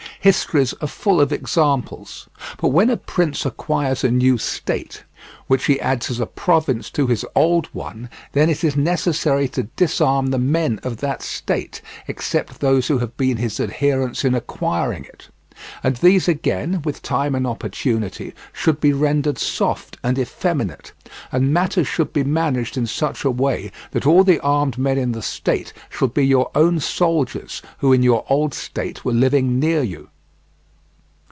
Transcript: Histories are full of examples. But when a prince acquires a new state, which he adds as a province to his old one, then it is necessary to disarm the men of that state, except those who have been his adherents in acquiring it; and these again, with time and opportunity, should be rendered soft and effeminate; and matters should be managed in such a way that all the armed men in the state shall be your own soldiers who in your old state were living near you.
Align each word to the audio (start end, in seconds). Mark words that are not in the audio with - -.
Histories 0.23 0.73
are 0.79 0.87
full 0.87 1.19
of 1.19 1.31
examples. 1.33 2.29
But 2.59 2.67
when 2.67 2.91
a 2.91 2.97
prince 2.97 3.43
acquires 3.43 4.03
a 4.03 4.11
new 4.11 4.37
state, 4.37 5.03
which 5.47 5.65
he 5.65 5.81
adds 5.81 6.11
as 6.11 6.19
a 6.19 6.27
province 6.27 6.91
to 6.91 7.07
his 7.07 7.25
old 7.33 7.69
one, 7.73 8.07
then 8.33 8.47
it 8.47 8.63
is 8.63 8.75
necessary 8.77 9.47
to 9.47 9.63
disarm 9.63 10.27
the 10.27 10.37
men 10.37 10.79
of 10.83 10.97
that 10.97 11.23
state, 11.23 11.81
except 12.07 12.59
those 12.59 12.85
who 12.87 12.99
have 12.99 13.17
been 13.17 13.37
his 13.37 13.59
adherents 13.59 14.23
in 14.23 14.35
acquiring 14.35 15.05
it; 15.05 15.29
and 15.83 15.97
these 15.97 16.27
again, 16.27 16.81
with 16.83 17.01
time 17.03 17.33
and 17.35 17.45
opportunity, 17.47 18.33
should 18.53 18.79
be 18.79 18.93
rendered 18.93 19.37
soft 19.39 19.97
and 20.03 20.17
effeminate; 20.19 20.91
and 21.31 21.53
matters 21.53 21.87
should 21.87 22.13
be 22.13 22.23
managed 22.23 22.77
in 22.77 22.85
such 22.87 23.23
a 23.25 23.29
way 23.31 23.71
that 23.91 24.05
all 24.05 24.23
the 24.23 24.39
armed 24.39 24.77
men 24.77 24.97
in 24.99 25.11
the 25.11 25.21
state 25.21 25.73
shall 25.89 26.07
be 26.07 26.25
your 26.25 26.49
own 26.53 26.79
soldiers 26.79 27.61
who 27.79 27.91
in 27.93 28.01
your 28.03 28.23
old 28.29 28.53
state 28.53 29.03
were 29.03 29.13
living 29.13 29.59
near 29.59 29.81
you. 29.83 30.07